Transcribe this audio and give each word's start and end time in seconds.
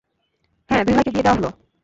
হ্যাঁ, 0.69 0.83
দুই 0.85 0.93
ভাইকে 0.93 1.11
দিয়ে 1.11 1.23
দেওয়া 1.23 1.37
হলো। 1.37 1.49